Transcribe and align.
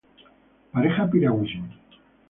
pareja 0.71 1.05
piragüismo 1.11 1.69